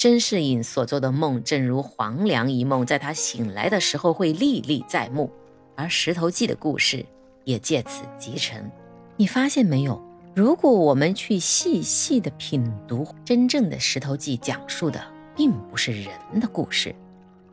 [0.00, 5.30] 甄士隐所做的梦，正如黄粱一梦，在他醒来的时候会历历在目，
[5.76, 7.04] 而石头记的故事
[7.44, 8.70] 也借此集成。
[9.16, 10.02] 你发现没有？
[10.34, 14.98] 如果我们去细细的品读，真正的石头记讲述的
[15.36, 16.94] 并不是人的故事，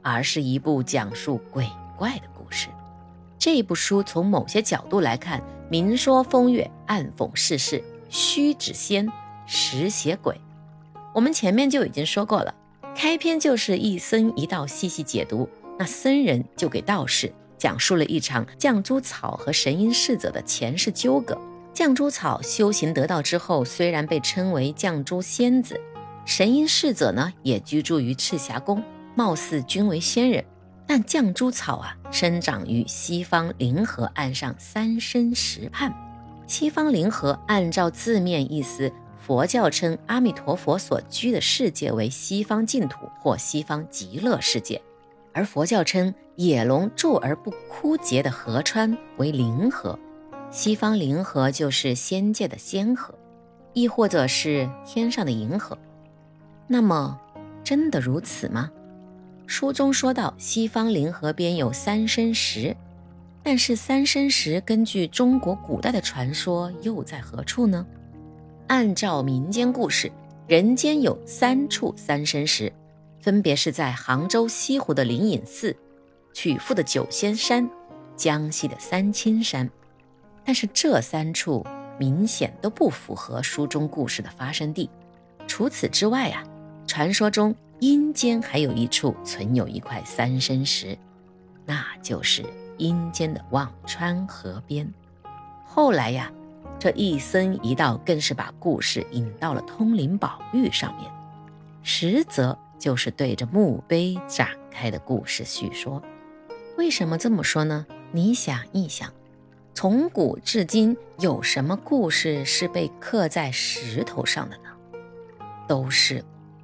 [0.02, 1.68] 而是一部讲述鬼
[1.98, 2.70] 怪的故事。
[3.38, 9.06] 这部书从某些角度来看，明说风月，暗讽世事，虚指仙，
[9.46, 10.40] 实写鬼。
[11.18, 12.54] 我们前面就已经说过了，
[12.96, 15.50] 开篇就是一僧一道细细解读，
[15.80, 21.36] 那僧人就给道士讲述了一场绛珠草和神瑛侍者的前世纠葛。
[21.74, 25.82] 绛珠草修行得道之后，虽然被称为绛珠仙子，
[26.24, 28.84] 神瑛侍者呢也居住于赤霞宫，
[29.16, 30.46] 貌似均为仙人，
[30.86, 35.92] 但绛珠草啊生长于西方灵河岸上三生石畔。
[36.46, 38.94] 西方灵河按照字面意思。
[39.28, 44.82] 佛教称阿弥陀佛所居的世界为西方净土或西方极乐世界，
[45.34, 50.00] 而佛教称野龙住而不枯竭的河川为灵河，
[50.50, 53.14] 西方灵河就是仙界的仙河，
[53.74, 55.78] 亦或者是天上的银河。
[56.66, 57.20] 那么，
[57.66, 58.72] 真的如此吗？
[59.46, 62.74] 书中说到西方灵河边有三生石，
[63.44, 67.86] 但是三生石根据中国古代的传说又在何处呢？
[68.68, 70.12] 按照民间故事，
[70.46, 72.72] 人间有三处三生石，
[73.22, 75.74] 分别是在杭州西湖的灵隐寺、
[76.34, 77.70] 曲阜的九仙山、
[78.18, 79.70] 江西的三清山。
[80.44, 81.66] 但是这三处
[81.98, 84.90] 明显都不符合书中故事的发生地。
[85.48, 86.44] 除此之外啊，
[86.86, 90.98] 传说中阴间还有一处存有一块三生石，
[91.66, 92.44] 那就是
[92.78, 94.94] 阴间的忘川河边。
[95.64, 96.30] 后来呀。
[96.80, 101.12] 这一僧一道更是把故事引到了通灵宝玉上面，
[101.82, 106.02] 实则就是对着墓碑展开的故事叙说。
[106.78, 107.86] 为什么这么说呢？
[108.12, 109.12] 你想一想，
[109.74, 114.70] 从古至今有什么故事是被刻在石头上的呢？
[115.68, 116.24] 都是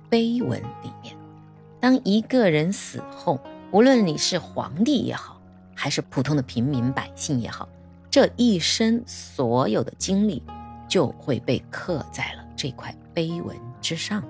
[0.10, 1.16] 碑文里面。
[1.80, 3.40] 当一个人死后，
[3.72, 5.42] 无论你是皇帝也好，
[5.74, 7.68] 还是普通的平民百姓也好。
[8.14, 10.44] 这一生所有的经历
[10.88, 14.24] 就会被刻在了这块碑文之上。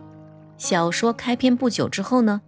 [0.57, 2.41] 小说开篇不久之后呢，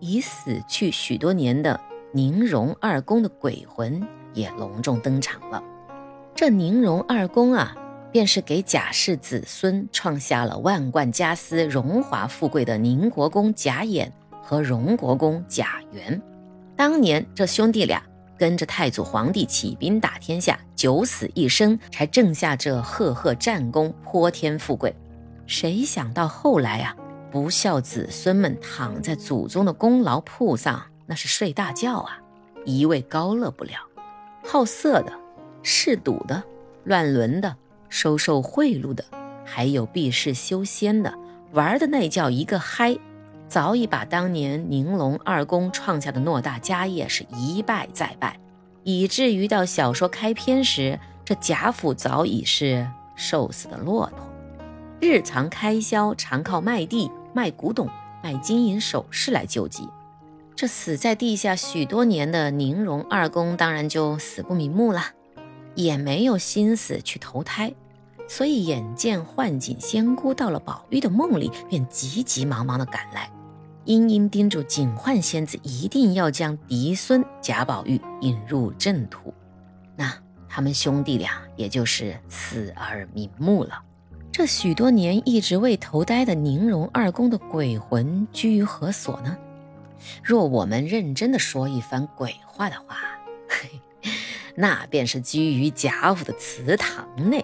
[0.00, 1.78] 已死去许多年的
[2.14, 5.62] 宁荣二公的鬼魂也隆重登场了。
[6.34, 7.76] 这宁荣二公啊，
[8.10, 14.10] 便是给贾氏子孙创下了万贯家私、荣华富贵的宁国公贾演
[14.42, 16.18] 和荣国公贾元。
[16.74, 18.02] 当年这兄弟俩。
[18.38, 24.94] 跟着太祖皇帝起兵打天下，九死一生，才挣下这赫赫战功，泼天富贵。
[25.46, 26.96] 谁想到后来啊，
[27.30, 32.18] 不孝子孙们躺在祖宗的功劳簿上，那是睡大觉啊，
[32.64, 33.72] 一味高乐不了。
[34.44, 35.12] 好色的、
[35.62, 36.42] 嗜赌的、
[36.84, 37.56] 乱伦的、
[37.88, 39.04] 收受贿赂的，
[39.44, 41.12] 还有避世修仙的，
[41.52, 42.96] 玩的那叫一个嗨。
[43.48, 48.38] 早已把当年宁荣二公创下的偌大家业是一败再败，
[48.84, 54.18] 以至于到小说开篇时，这贾府早已是瘦死的骆驼，
[55.00, 57.88] 日常开销常靠卖地、卖古董、
[58.22, 59.88] 卖金银首饰来救济。
[60.54, 65.02] 这死在地下许多年的宁荣二公当然就死不瞑目了，
[65.74, 67.72] 也没有心思去投胎，
[68.28, 73.30] 所以眼见幻景仙姑到了宝玉的梦里，便急急忙忙地赶来。
[73.88, 79.32] 殷殷叮嘱警幻仙子一定要将嫡孙贾宝玉引入正途，
[79.96, 80.12] 那
[80.46, 83.80] 他们兄弟俩也就是死而瞑目了。
[84.30, 89.34] 这许多年一直未投胎的宁荣二公的鬼魂居于何所呢？
[90.22, 92.98] 若我们认真的说一番鬼话的话，
[94.54, 97.42] 那便是居于贾府的祠堂内。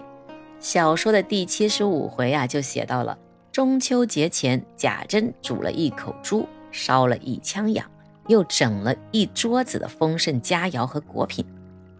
[0.59, 3.17] 小说的第七十五回啊，就写到了。
[3.55, 7.89] 中秋节前，贾珍煮了一口猪，烧了一枪羊，
[8.27, 11.45] 又整了一桌子的丰盛佳肴和果品。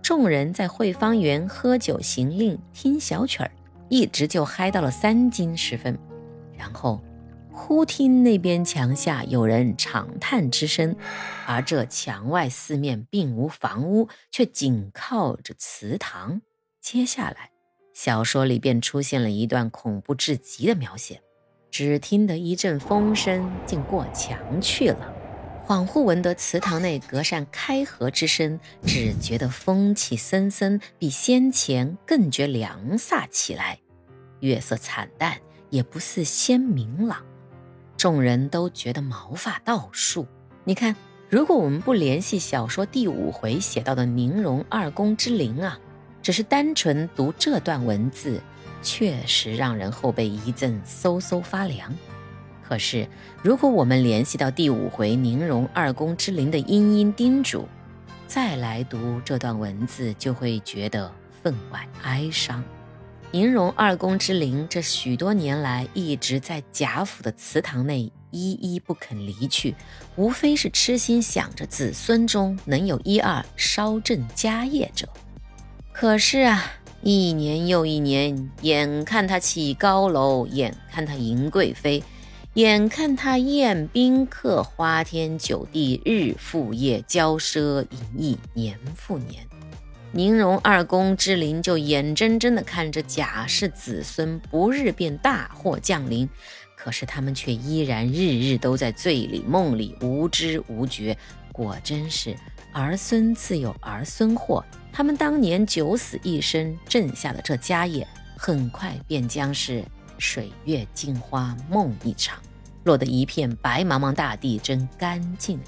[0.04, 3.50] 众人在汇芳园喝酒行令，听小曲儿，
[3.88, 5.98] 一直就嗨到了三更时分。
[6.58, 7.02] 然后，
[7.54, 10.94] 忽听那边墙下有人长叹之声，
[11.48, 16.42] 而这墙外四面并无房屋，却紧靠着祠堂。
[16.82, 17.52] 接下来，
[17.94, 21.22] 小说里便出现了一段恐怖至极的描写。
[21.78, 25.14] 只听得一阵风声，竟过墙去了。
[25.68, 33.78] 恍惚闻得祠堂内隔扇开合之声，只觉得风气森森，比先前更觉凉飒起来。
[34.40, 35.38] 月色惨淡，
[35.70, 37.18] 也不似先明朗。
[37.98, 40.26] 众人都觉得毛发倒竖。
[40.64, 40.96] 你看，
[41.30, 45.78] 如果我们不联系小说第五回写到的宁荣二公之灵啊，
[46.22, 48.42] 只是单纯读这段文字，
[48.86, 51.92] 确实让人后背一阵嗖嗖发凉。
[52.64, 53.08] 可是，
[53.44, 57.68] 如果我们联系到第五回宁荣二公之灵的殷殷叮嘱，
[58.28, 61.12] 再来读这段文字，就会觉得
[61.44, 62.64] 分外哀伤。
[63.32, 69.76] 宁荣二公之灵这许多年来一直在贾府的祠堂内依依不肯离去，
[70.16, 75.08] 无非是痴心想着子孙中能有一二稍正家业者。
[75.92, 76.64] 可是啊，
[77.08, 82.04] 一年又一年，眼看他起高楼，眼看他迎贵妃。
[82.56, 89.46] 眼看他宴宾客，花天酒地，日复夜，骄奢淫逸，年复年。
[90.14, 96.28] 宁荣二公之灵就眼睁睁地看着贾氏子孙不日便大祸降临，
[96.76, 101.16] 可是他们却依然日日都在醉里梦里无知无觉。
[101.52, 102.36] 果真是
[102.74, 108.08] 儿孙自有儿孙祸，他们当年九死一生挣下的这家业，
[108.38, 109.84] 很快便将是。
[110.18, 112.40] 水月镜花梦一场，
[112.86, 115.66] 落得一片白茫茫大地真干净了。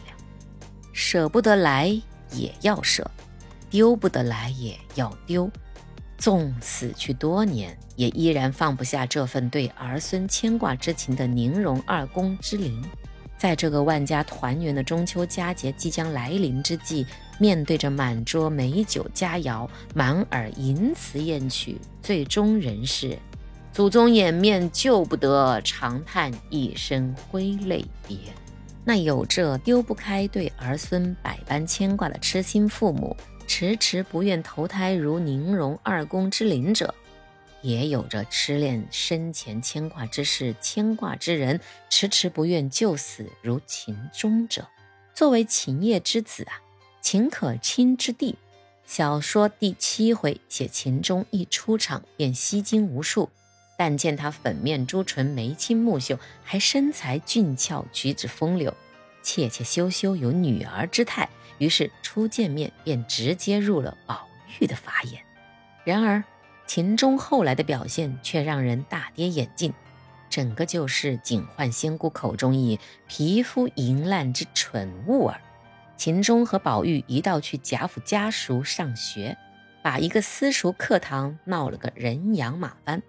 [0.94, 1.88] 舍不得来
[2.32, 3.12] 也要舍，
[3.70, 5.52] 丢不得来也要丢。
[6.18, 12.82] 纵死去多年，也依然放不下这份对儿孙牵挂之情的宁荣二公之灵。
[13.38, 17.06] 在这个万家团圆的中秋佳节即将来临之际，
[17.38, 23.18] 面对着满桌美酒佳肴，满耳淫词艳曲，最终仍是。
[23.72, 28.18] 祖宗掩面救不得，长叹一声挥泪别。
[28.84, 36.92] 那有着丢不开对儿孙百般牵挂的痴心父母，迟迟不愿投胎如宁荣二公之灵者，
[37.62, 41.60] 也有着痴恋生前牵挂之事、牵挂之人，
[41.90, 44.68] 迟迟不愿就死如秦钟者。
[45.14, 46.62] 作为秦业之子啊，
[47.02, 48.36] 秦可卿之弟，
[48.86, 53.30] 小说第七回写秦钟一出场便吸睛无数。
[53.80, 58.76] 但见他粉面朱唇，眉清目秀，还身材俊俏，举止风流，
[59.22, 61.30] 怯怯羞羞，有女儿之态。
[61.60, 64.28] 于是初见面便直接入了宝
[64.60, 65.22] 玉的法眼。
[65.84, 66.24] 然而
[66.68, 69.74] 秦钟后来的表现却让人大跌眼镜，
[70.30, 72.78] 整个就是警幻仙姑口中以
[73.08, 75.40] 皮肤淫烂之蠢物儿。
[75.96, 79.36] 秦钟和宝玉一道去贾府家塾上学，
[79.82, 83.02] 把一个私塾课堂闹了个人仰马翻。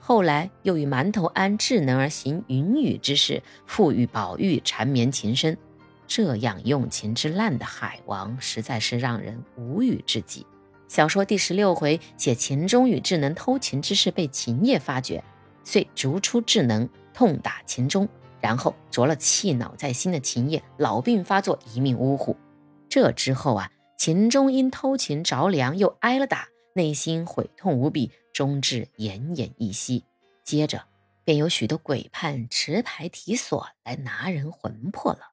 [0.00, 5.56] 后来又与馒头庵智能而行云雨之事，赋予宝玉缠绵情深，
[6.08, 10.44] 这样用情之烂的海王，实在是让人无语至极。
[10.92, 15.24] 小说第十六回写秦钟与智能偷情之事被秦业发觉，
[15.64, 18.06] 遂逐出智能，痛打秦钟，
[18.42, 22.36] 然后着了气恼在心的秦业老病发作，一命呜呼。
[22.90, 26.48] 这之后啊，秦钟因偷情着凉，又挨了打。
[26.74, 30.04] 内心悔痛无比，终至奄奄一息。
[30.44, 30.84] 接着，
[31.24, 35.31] 便有许多鬼判持牌提锁来拿人魂魄了。